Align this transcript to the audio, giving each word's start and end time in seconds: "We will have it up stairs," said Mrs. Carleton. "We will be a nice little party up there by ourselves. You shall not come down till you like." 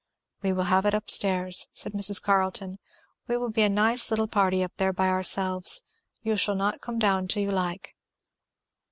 "We 0.41 0.51
will 0.51 0.63
have 0.63 0.87
it 0.87 0.95
up 0.95 1.11
stairs," 1.11 1.67
said 1.73 1.93
Mrs. 1.93 2.19
Carleton. 2.19 2.79
"We 3.27 3.37
will 3.37 3.51
be 3.51 3.61
a 3.61 3.69
nice 3.69 4.09
little 4.09 4.27
party 4.27 4.63
up 4.63 4.71
there 4.77 4.91
by 4.91 5.09
ourselves. 5.09 5.83
You 6.23 6.35
shall 6.37 6.55
not 6.55 6.81
come 6.81 6.97
down 6.97 7.27
till 7.27 7.43
you 7.43 7.51
like." 7.51 7.93